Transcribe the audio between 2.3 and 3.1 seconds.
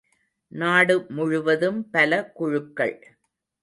குழுக்கள்!